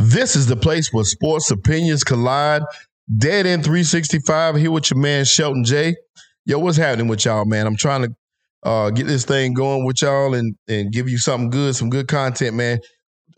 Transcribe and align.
This 0.00 0.36
is 0.36 0.46
the 0.46 0.54
place 0.54 0.92
where 0.92 1.02
sports 1.02 1.50
opinions 1.50 2.04
collide. 2.04 2.62
Dead 3.16 3.46
End 3.46 3.64
365 3.64 4.54
here 4.54 4.70
with 4.70 4.92
your 4.92 5.00
man 5.00 5.24
Shelton 5.24 5.64
J. 5.64 5.96
Yo, 6.44 6.60
what's 6.60 6.76
happening 6.76 7.08
with 7.08 7.24
y'all, 7.24 7.44
man? 7.44 7.66
I'm 7.66 7.74
trying 7.74 8.02
to 8.02 8.14
uh, 8.62 8.90
get 8.90 9.08
this 9.08 9.24
thing 9.24 9.54
going 9.54 9.84
with 9.84 10.00
y'all 10.00 10.34
and 10.34 10.54
and 10.68 10.92
give 10.92 11.08
you 11.08 11.18
something 11.18 11.50
good, 11.50 11.74
some 11.74 11.90
good 11.90 12.06
content, 12.06 12.54
man. 12.54 12.78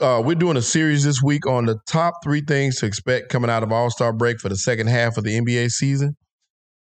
Uh, 0.00 0.20
we're 0.22 0.34
doing 0.34 0.58
a 0.58 0.62
series 0.62 1.02
this 1.02 1.22
week 1.22 1.46
on 1.46 1.64
the 1.64 1.78
top 1.86 2.22
three 2.22 2.42
things 2.42 2.76
to 2.80 2.86
expect 2.86 3.30
coming 3.30 3.48
out 3.48 3.62
of 3.62 3.72
All 3.72 3.88
Star 3.88 4.12
break 4.12 4.38
for 4.38 4.50
the 4.50 4.56
second 4.56 4.88
half 4.88 5.16
of 5.16 5.24
the 5.24 5.40
NBA 5.40 5.70
season. 5.70 6.14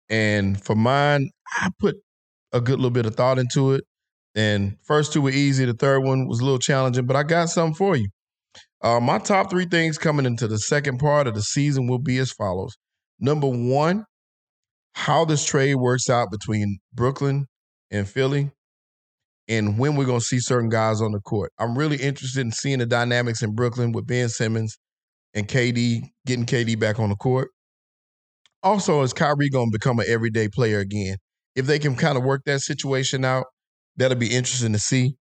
And 0.08 0.60
for 0.60 0.74
mine, 0.74 1.30
I 1.60 1.68
put 1.78 1.94
a 2.52 2.60
good 2.60 2.80
little 2.80 2.90
bit 2.90 3.06
of 3.06 3.14
thought 3.14 3.38
into 3.38 3.74
it. 3.74 3.84
And 4.34 4.78
first 4.82 5.12
two 5.12 5.22
were 5.22 5.30
easy. 5.30 5.64
The 5.64 5.74
third 5.74 6.00
one 6.00 6.26
was 6.26 6.40
a 6.40 6.44
little 6.44 6.58
challenging, 6.58 7.06
but 7.06 7.14
I 7.14 7.22
got 7.22 7.50
something 7.50 7.76
for 7.76 7.94
you. 7.94 8.08
Uh, 8.82 9.00
my 9.00 9.18
top 9.18 9.50
three 9.50 9.66
things 9.66 9.98
coming 9.98 10.26
into 10.26 10.48
the 10.48 10.58
second 10.58 10.98
part 10.98 11.26
of 11.26 11.34
the 11.34 11.42
season 11.42 11.86
will 11.86 11.98
be 11.98 12.18
as 12.18 12.32
follows. 12.32 12.76
Number 13.18 13.46
one, 13.46 14.04
how 14.94 15.24
this 15.24 15.44
trade 15.44 15.76
works 15.76 16.08
out 16.08 16.30
between 16.30 16.78
Brooklyn 16.94 17.46
and 17.90 18.08
Philly, 18.08 18.50
and 19.48 19.78
when 19.78 19.96
we're 19.96 20.06
going 20.06 20.20
to 20.20 20.24
see 20.24 20.38
certain 20.38 20.68
guys 20.68 21.00
on 21.02 21.12
the 21.12 21.20
court. 21.20 21.52
I'm 21.58 21.76
really 21.76 21.96
interested 21.96 22.40
in 22.40 22.52
seeing 22.52 22.78
the 22.78 22.86
dynamics 22.86 23.42
in 23.42 23.54
Brooklyn 23.54 23.92
with 23.92 24.06
Ben 24.06 24.28
Simmons 24.28 24.78
and 25.34 25.48
KD, 25.48 26.02
getting 26.26 26.46
KD 26.46 26.78
back 26.78 26.98
on 26.98 27.10
the 27.10 27.16
court. 27.16 27.48
Also, 28.62 29.02
is 29.02 29.12
Kyrie 29.12 29.50
going 29.50 29.70
to 29.70 29.78
become 29.78 29.98
an 29.98 30.06
everyday 30.08 30.48
player 30.48 30.78
again? 30.78 31.16
If 31.56 31.66
they 31.66 31.78
can 31.78 31.96
kind 31.96 32.16
of 32.16 32.24
work 32.24 32.42
that 32.46 32.60
situation 32.60 33.24
out, 33.24 33.46
that'll 33.96 34.18
be 34.18 34.34
interesting 34.34 34.72
to 34.72 34.78
see. 34.78 35.16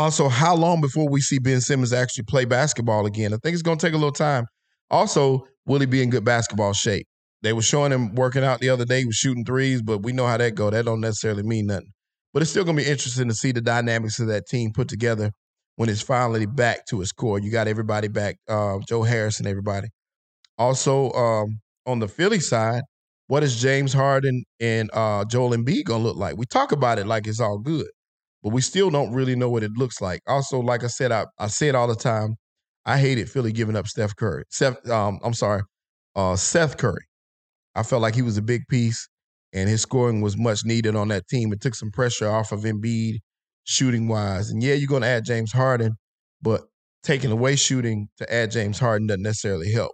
Also, 0.00 0.30
how 0.30 0.56
long 0.56 0.80
before 0.80 1.10
we 1.10 1.20
see 1.20 1.38
Ben 1.38 1.60
Simmons 1.60 1.92
actually 1.92 2.24
play 2.24 2.46
basketball 2.46 3.04
again? 3.04 3.34
I 3.34 3.36
think 3.36 3.52
it's 3.52 3.62
going 3.62 3.76
to 3.76 3.86
take 3.86 3.92
a 3.92 3.98
little 3.98 4.10
time. 4.10 4.46
Also, 4.90 5.46
will 5.66 5.78
he 5.78 5.84
be 5.84 6.02
in 6.02 6.08
good 6.08 6.24
basketball 6.24 6.72
shape? 6.72 7.06
They 7.42 7.52
were 7.52 7.60
showing 7.60 7.92
him 7.92 8.14
working 8.14 8.42
out 8.42 8.60
the 8.60 8.70
other 8.70 8.86
day. 8.86 9.04
Was 9.04 9.16
shooting 9.16 9.44
threes, 9.44 9.82
but 9.82 9.98
we 9.98 10.14
know 10.14 10.26
how 10.26 10.38
that 10.38 10.54
go. 10.54 10.70
That 10.70 10.86
don't 10.86 11.02
necessarily 11.02 11.42
mean 11.42 11.66
nothing. 11.66 11.92
But 12.32 12.40
it's 12.40 12.50
still 12.50 12.64
going 12.64 12.78
to 12.78 12.82
be 12.82 12.88
interesting 12.88 13.28
to 13.28 13.34
see 13.34 13.52
the 13.52 13.60
dynamics 13.60 14.18
of 14.20 14.28
that 14.28 14.46
team 14.46 14.72
put 14.72 14.88
together 14.88 15.32
when 15.76 15.90
it's 15.90 16.00
finally 16.00 16.46
back 16.46 16.86
to 16.86 17.02
its 17.02 17.12
core. 17.12 17.38
You 17.38 17.50
got 17.50 17.68
everybody 17.68 18.08
back, 18.08 18.36
uh, 18.48 18.78
Joe 18.88 19.02
Harris 19.02 19.38
and 19.38 19.46
everybody. 19.46 19.88
Also, 20.56 21.10
um, 21.10 21.60
on 21.84 21.98
the 21.98 22.08
Philly 22.08 22.40
side, 22.40 22.84
what 23.26 23.42
is 23.42 23.60
James 23.60 23.92
Harden 23.92 24.44
and 24.60 24.88
uh, 24.94 25.26
Joel 25.26 25.50
Embiid 25.50 25.84
going 25.84 26.00
to 26.00 26.08
look 26.08 26.16
like? 26.16 26.38
We 26.38 26.46
talk 26.46 26.72
about 26.72 26.98
it 26.98 27.06
like 27.06 27.26
it's 27.26 27.38
all 27.38 27.58
good 27.58 27.88
but 28.42 28.52
we 28.52 28.60
still 28.60 28.90
don't 28.90 29.12
really 29.12 29.36
know 29.36 29.50
what 29.50 29.62
it 29.62 29.72
looks 29.76 30.00
like. 30.00 30.22
Also, 30.26 30.60
like 30.60 30.84
I 30.84 30.88
said, 30.88 31.12
I, 31.12 31.26
I 31.38 31.48
say 31.48 31.68
it 31.68 31.74
all 31.74 31.88
the 31.88 31.94
time. 31.94 32.36
I 32.86 32.98
hated 32.98 33.30
Philly 33.30 33.52
giving 33.52 33.76
up 33.76 33.86
Steph 33.86 34.16
Curry. 34.16 34.44
Seth, 34.50 34.88
um, 34.88 35.20
I'm 35.22 35.34
sorry, 35.34 35.62
uh, 36.16 36.36
Seth 36.36 36.78
Curry. 36.78 37.04
I 37.74 37.82
felt 37.82 38.02
like 38.02 38.14
he 38.14 38.22
was 38.22 38.38
a 38.38 38.42
big 38.42 38.62
piece, 38.68 39.08
and 39.52 39.68
his 39.68 39.82
scoring 39.82 40.22
was 40.22 40.36
much 40.36 40.64
needed 40.64 40.96
on 40.96 41.08
that 41.08 41.28
team. 41.28 41.52
It 41.52 41.60
took 41.60 41.74
some 41.74 41.90
pressure 41.90 42.28
off 42.28 42.52
of 42.52 42.60
Embiid 42.60 43.18
shooting 43.64 44.08
wise. 44.08 44.50
And 44.50 44.62
yeah, 44.62 44.74
you're 44.74 44.88
going 44.88 45.02
to 45.02 45.08
add 45.08 45.24
James 45.24 45.52
Harden, 45.52 45.96
but 46.42 46.62
taking 47.02 47.30
away 47.30 47.56
shooting 47.56 48.08
to 48.18 48.32
add 48.32 48.50
James 48.50 48.78
Harden 48.78 49.06
doesn't 49.06 49.22
necessarily 49.22 49.72
help. 49.72 49.92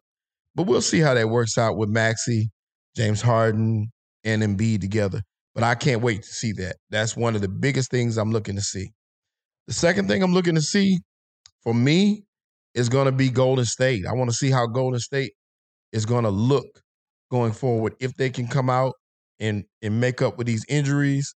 But 0.55 0.67
we'll 0.67 0.81
see 0.81 1.01
how 1.01 1.15
that 1.15 1.29
works 1.29 1.59
out 1.59 1.77
with 1.77 1.91
Maxey, 1.91 2.51
James 2.97 3.21
Harden, 3.21 3.93
and 4.25 4.43
Embiid 4.43 4.81
together. 4.81 5.23
But 5.57 5.65
I 5.65 5.75
can't 5.75 6.03
wait 6.03 6.23
to 6.23 6.29
see 6.29 6.53
that. 6.53 6.77
That's 6.91 7.17
one 7.17 7.35
of 7.35 7.41
the 7.41 7.49
biggest 7.49 7.91
things 7.91 8.19
I'm 8.19 8.31
looking 8.31 8.57
to 8.57 8.63
see. 8.63 8.91
The 9.67 9.73
second 9.73 10.07
thing 10.07 10.23
I'm 10.23 10.35
looking 10.35 10.55
to 10.55 10.61
see 10.61 10.99
for 11.65 11.73
me 11.73 12.25
is 12.75 12.91
going 12.91 13.07
to 13.07 13.13
be 13.13 13.31
Golden 13.31 13.65
State. 13.65 14.05
I 14.07 14.13
want 14.13 14.29
to 14.29 14.37
see 14.37 14.51
how 14.51 14.67
Golden 14.67 15.01
State 15.01 15.33
is 15.93 16.05
going 16.05 16.25
to 16.25 16.31
look 16.31 16.67
going 17.31 17.53
forward 17.53 17.95
if 18.01 18.15
they 18.17 18.29
can 18.29 18.47
come 18.47 18.69
out 18.69 18.93
and 19.41 19.65
and 19.81 19.99
make 19.99 20.21
up 20.21 20.37
with 20.37 20.47
these 20.47 20.65
injuries 20.69 21.35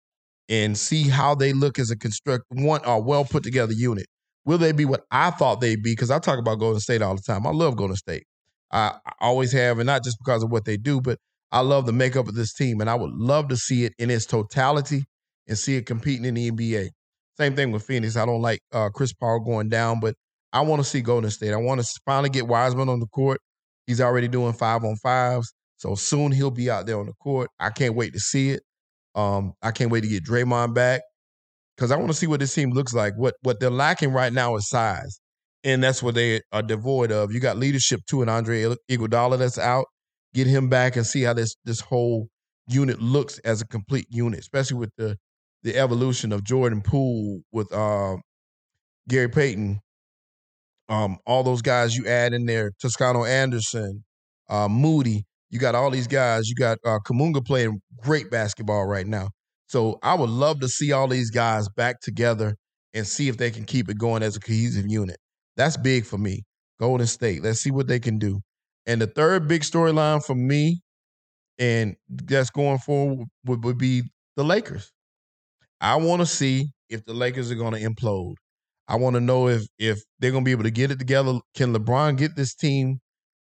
and 0.50 0.78
see 0.78 1.04
how 1.04 1.34
they 1.34 1.54
look 1.54 1.80
as 1.80 1.90
a 1.90 1.98
construct 1.98 2.44
one 2.50 2.84
or 2.86 3.02
well 3.02 3.24
put 3.24 3.44
together 3.44 3.72
unit. 3.72 4.06
Will 4.44 4.58
they 4.58 4.74
be 4.74 4.84
what 4.84 5.04
I 5.12 5.32
thought 5.32 5.62
they'd 5.62 5.82
be? 5.82 5.94
Because 5.94 6.12
I 6.12 6.20
talk 6.20 6.40
about 6.40 6.60
Golden 6.60 6.82
State 6.82 7.02
all 7.02 7.16
the 7.16 7.22
time. 7.22 7.48
I 7.48 7.52
love 7.52 7.78
Golden 7.78 7.96
State. 7.96 8.24
I 8.72 9.00
always 9.22 9.54
have, 9.54 9.80
and 9.80 9.88
not 9.88 10.04
just 10.04 10.18
because 10.20 10.44
of 10.44 10.52
what 10.52 10.66
they 10.66 10.76
do, 10.78 11.00
but 11.00 11.18
I 11.52 11.62
love 11.62 11.86
the 11.86 11.94
makeup 11.94 12.28
of 12.28 12.36
this 12.36 12.54
team, 12.54 12.80
and 12.80 12.90
I 12.90 12.96
would 12.96 13.12
love 13.12 13.48
to 13.50 13.58
see 13.58 13.86
it 13.86 13.94
in 13.98 14.10
its 14.10 14.26
totality 14.26 15.06
and 15.48 15.58
see 15.58 15.76
it 15.76 15.86
competing 15.86 16.26
in 16.26 16.36
the 16.36 16.52
NBA. 16.52 16.90
Same 17.38 17.56
thing 17.56 17.72
with 17.72 17.84
Phoenix. 17.84 18.16
I 18.18 18.26
don't 18.26 18.42
like 18.42 18.60
uh, 18.72 18.90
Chris 18.90 19.14
Paul 19.14 19.40
going 19.40 19.70
down, 19.70 20.00
but 20.00 20.14
I 20.54 20.62
want 20.62 20.82
to 20.82 20.88
see 20.88 21.02
Golden 21.02 21.32
State. 21.32 21.54
I 21.54 21.58
want 21.58 21.82
to 21.82 21.88
finally 22.06 22.30
get 22.30 22.48
Wiseman 22.48 22.90
on 22.90 23.00
the 23.00 23.08
court. 23.08 23.40
He's 23.88 24.02
already 24.02 24.28
doing 24.28 24.54
five 24.54 24.84
on 24.84 24.96
fives, 24.98 25.52
so 25.78 25.96
soon 25.96 26.32
he'll 26.32 26.52
be 26.52 26.70
out 26.70 26.86
there 26.86 27.00
on 27.00 27.08
the 27.08 27.14
court. 27.14 27.50
I 27.60 27.72
can't 27.72 27.96
wait 27.96 28.14
to 28.14 28.20
see 28.20 28.52
it. 28.52 28.62
Um, 29.16 29.54
I 29.64 29.72
can't 29.72 29.92
wait 29.92 30.02
to 30.02 30.08
get 30.08 30.24
Draymond 30.24 30.76
back 30.76 31.02
because 31.76 31.92
I 31.92 31.96
want 31.96 32.10
to 32.10 32.14
see 32.18 32.28
what 32.28 32.40
this 32.40 32.54
team 32.54 32.72
looks 32.72 32.94
like. 32.94 33.14
What 33.18 33.34
what 33.42 33.60
they're 33.60 33.72
lacking 33.72 34.12
right 34.12 34.32
now 34.32 34.56
is 34.56 34.70
size, 34.70 35.20
and 35.64 35.84
that's 35.84 36.04
what 36.04 36.14
they 36.14 36.42
are 36.52 36.62
devoid 36.62 37.12
of. 37.12 37.32
You 37.32 37.40
got 37.40 37.58
leadership 37.58 38.02
too, 38.08 38.22
and 38.22 38.30
Andre 38.30 38.76
Iguodala 38.92 39.40
that's 39.40 39.58
out 39.58 39.86
get 40.34 40.48
him 40.48 40.70
back 40.70 40.96
and 40.96 41.06
see 41.06 41.22
how 41.22 41.34
this 41.34 41.56
this 41.66 41.80
whole 41.82 42.28
unit 42.68 43.02
looks 43.02 43.40
as 43.40 43.62
a 43.62 43.68
complete 43.68 44.08
unit, 44.10 44.40
especially 44.40 44.78
with 44.78 44.92
the 44.98 45.18
the 45.64 45.76
evolution 45.78 46.32
of 46.32 46.44
Jordan 46.44 46.82
Poole 46.82 47.42
with 47.52 47.72
uh, 47.74 48.18
Gary 49.08 49.30
Payton. 49.30 49.80
Um, 50.88 51.18
all 51.26 51.44
those 51.44 51.62
guys 51.62 51.96
you 51.96 52.08
add 52.08 52.34
in 52.34 52.46
there, 52.46 52.72
Toscano 52.82 53.24
Anderson, 53.24 54.04
uh, 54.50 54.68
Moody, 54.68 55.26
you 55.50 55.60
got 55.60 55.76
all 55.76 55.92
these 55.92 56.08
guys. 56.08 56.48
You 56.48 56.56
got 56.56 56.78
uh, 56.86 57.00
Kuminga 57.06 57.46
playing 57.46 57.82
great 58.02 58.30
basketball 58.30 58.86
right 58.86 59.06
now. 59.06 59.30
So 59.68 60.00
I 60.02 60.16
would 60.16 60.30
love 60.30 60.60
to 60.62 60.68
see 60.68 60.92
all 60.92 61.08
these 61.08 61.30
guys 61.32 61.70
back 61.70 62.02
together 62.02 62.56
and 62.94 63.06
see 63.06 63.30
if 63.30 63.38
they 63.38 63.52
can 63.52 63.66
keep 63.66 63.90
it 63.90 63.98
going 63.98 64.24
as 64.24 64.36
a 64.36 64.40
cohesive 64.40 64.86
unit. 64.88 65.18
That's 65.58 65.78
big 65.78 66.06
for 66.06 66.18
me. 66.18 66.44
Golden 66.80 67.08
State. 67.08 67.44
Let's 67.44 67.60
see 67.60 67.72
what 67.72 67.88
they 67.88 68.00
can 68.00 68.18
do. 68.18 68.42
And 68.86 69.02
the 69.02 69.08
third 69.08 69.48
big 69.48 69.62
storyline 69.62 70.24
for 70.24 70.36
me, 70.36 70.82
and 71.58 71.96
that's 72.10 72.50
going 72.50 72.80
forward, 72.80 73.28
would, 73.46 73.64
would 73.64 73.78
be 73.78 74.04
the 74.36 74.44
Lakers. 74.44 74.92
I 75.82 75.96
want 75.98 76.22
to 76.22 76.26
see 76.26 76.72
if 76.90 77.06
the 77.06 77.14
Lakers 77.14 77.52
are 77.52 77.56
going 77.56 77.74
to 77.74 77.82
implode. 77.82 78.36
I 78.88 78.96
want 78.96 79.16
to 79.16 79.20
know 79.20 79.48
if 79.48 79.64
if 79.78 80.00
they're 80.20 80.32
going 80.32 80.44
to 80.44 80.46
be 80.46 80.52
able 80.52 80.64
to 80.64 80.72
get 80.72 80.92
it 80.92 80.98
together. 80.98 81.40
Can 81.56 81.74
LeBron 81.74 82.18
get 82.18 82.36
this 82.36 82.56
team 82.56 83.00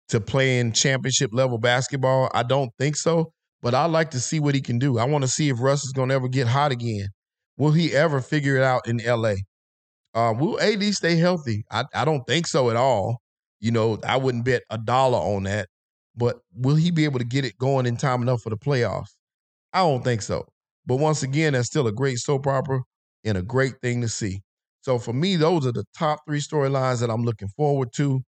to 0.09 0.19
play 0.19 0.59
in 0.59 0.73
championship 0.73 1.31
level 1.33 1.57
basketball? 1.57 2.29
I 2.33 2.43
don't 2.43 2.71
think 2.77 2.97
so, 2.97 3.31
but 3.61 3.73
I 3.73 3.85
like 3.85 4.11
to 4.11 4.19
see 4.19 4.39
what 4.41 4.55
he 4.55 4.61
can 4.61 4.77
do. 4.77 4.99
I 4.99 5.05
want 5.05 5.23
to 5.23 5.29
see 5.29 5.47
if 5.49 5.61
Russ 5.61 5.85
is 5.85 5.93
going 5.93 6.09
to 6.09 6.15
ever 6.15 6.27
get 6.27 6.47
hot 6.47 6.73
again. 6.73 7.07
Will 7.57 7.71
he 7.71 7.93
ever 7.95 8.19
figure 8.19 8.57
it 8.57 8.63
out 8.63 8.87
in 8.87 8.97
LA? 8.97 9.35
Uh, 10.13 10.33
will 10.37 10.59
AD 10.59 10.83
stay 10.93 11.15
healthy? 11.15 11.63
I, 11.71 11.85
I 11.93 12.03
don't 12.03 12.23
think 12.27 12.47
so 12.47 12.69
at 12.69 12.75
all. 12.75 13.20
You 13.61 13.71
know, 13.71 13.99
I 14.05 14.17
wouldn't 14.17 14.45
bet 14.45 14.63
a 14.71 14.79
dollar 14.79 15.19
on 15.19 15.43
that. 15.43 15.69
But 16.15 16.39
will 16.53 16.75
he 16.75 16.91
be 16.91 17.05
able 17.05 17.19
to 17.19 17.25
get 17.25 17.45
it 17.45 17.57
going 17.57 17.85
in 17.87 17.97
time 17.97 18.21
enough 18.21 18.41
for 18.43 18.51
the 18.51 18.57
playoffs? 18.57 19.11
I 19.73 19.79
don't 19.79 20.03
think 20.03 20.21
so. 20.21 20.47
But 20.85 20.97
once 20.97 21.23
again, 21.23 21.53
that's 21.53 21.67
still 21.67 21.87
a 21.87 21.91
great 21.91 22.19
soap 22.19 22.47
opera 22.47 22.81
and 23.23 23.37
a 23.37 23.41
great 23.41 23.75
thing 23.81 24.01
to 24.01 24.09
see. 24.09 24.41
So 24.81 24.99
for 24.99 25.13
me, 25.13 25.35
those 25.35 25.65
are 25.67 25.71
the 25.71 25.85
top 25.97 26.19
three 26.27 26.39
storylines 26.39 27.01
that 27.01 27.09
I'm 27.09 27.23
looking 27.23 27.49
forward 27.49 27.93
to, 27.95 28.21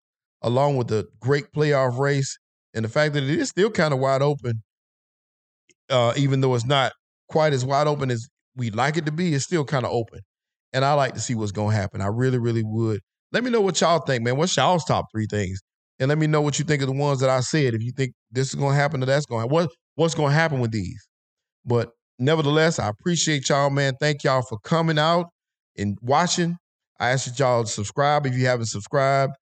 along 0.41 0.77
with 0.77 0.87
the 0.87 1.07
great 1.19 1.51
playoff 1.53 1.97
race 1.97 2.37
And 2.73 2.85
the 2.85 2.89
fact 2.89 3.13
that 3.13 3.23
it 3.23 3.29
is 3.29 3.49
still 3.49 3.71
kind 3.71 3.93
of 3.93 3.99
wide 3.99 4.21
open, 4.21 4.63
uh, 5.89 6.13
even 6.17 6.41
though 6.41 6.55
it's 6.55 6.65
not 6.65 6.93
quite 7.29 7.53
as 7.53 7.65
wide 7.65 7.87
open 7.87 8.11
as 8.11 8.27
we'd 8.55 8.75
like 8.75 8.97
it 8.97 9.05
to 9.05 9.11
be, 9.11 9.33
it's 9.33 9.43
still 9.45 9.65
kind 9.65 9.85
of 9.85 9.91
open. 9.91 10.19
And 10.73 10.85
I 10.85 10.93
like 10.93 11.13
to 11.15 11.19
see 11.19 11.35
what's 11.35 11.51
going 11.51 11.71
to 11.71 11.75
happen. 11.77 12.01
I 12.01 12.07
really, 12.07 12.37
really 12.37 12.63
would. 12.63 13.01
Let 13.31 13.43
me 13.43 13.49
know 13.49 13.61
what 13.61 13.79
y'all 13.79 13.99
think, 13.99 14.23
man. 14.23 14.37
What's 14.37 14.55
y'all's 14.57 14.83
top 14.85 15.05
three 15.11 15.27
things? 15.29 15.61
And 15.99 16.09
let 16.09 16.17
me 16.17 16.27
know 16.27 16.41
what 16.41 16.59
you 16.59 16.65
think 16.65 16.81
of 16.81 16.87
the 16.87 16.95
ones 16.95 17.19
that 17.19 17.29
I 17.29 17.41
said. 17.41 17.73
If 17.73 17.81
you 17.81 17.91
think 17.91 18.13
this 18.31 18.53
is 18.53 18.59
to 18.59 18.67
happen 18.69 19.03
or 19.03 19.05
that's 19.05 19.25
to 19.27 19.35
what 19.45 19.69
what's 19.95 20.15
to 20.15 20.25
happen 20.25 20.59
with 20.59 20.71
these. 20.71 21.07
But 21.65 21.91
nevertheless, 22.17 22.79
I 22.79 22.89
appreciate 22.89 23.47
y'all, 23.49 23.69
man. 23.69 23.93
Thank 23.99 24.23
y'all 24.23 24.41
for 24.41 24.57
coming 24.59 24.97
out 24.97 25.27
and 25.77 25.97
watching. 26.01 26.57
I 26.99 27.09
ask 27.11 27.25
that 27.25 27.39
y'all 27.39 27.63
to 27.63 27.69
subscribe 27.69 28.25
if 28.25 28.35
you 28.35 28.45
haven't 28.47 28.67
subscribed. 28.67 29.33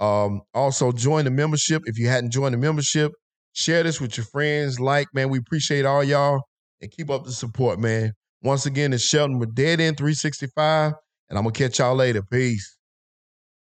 Um, 0.00 0.42
also, 0.54 0.92
join 0.92 1.24
the 1.24 1.30
membership 1.30 1.82
if 1.86 1.98
you 1.98 2.08
hadn't 2.08 2.30
joined 2.30 2.54
the 2.54 2.58
membership. 2.58 3.12
Share 3.52 3.82
this 3.82 4.00
with 4.00 4.16
your 4.16 4.26
friends. 4.26 4.78
Like, 4.78 5.08
man, 5.14 5.30
we 5.30 5.38
appreciate 5.38 5.86
all 5.86 6.04
y'all 6.04 6.42
and 6.82 6.90
keep 6.90 7.10
up 7.10 7.24
the 7.24 7.32
support, 7.32 7.78
man. 7.78 8.12
Once 8.42 8.66
again, 8.66 8.92
it's 8.92 9.04
Shelton 9.04 9.38
with 9.38 9.54
Dead 9.54 9.80
End 9.80 9.96
365, 9.96 10.92
and 11.30 11.38
I'm 11.38 11.44
gonna 11.44 11.52
catch 11.52 11.78
y'all 11.78 11.94
later. 11.94 12.22
Peace. 12.22 12.75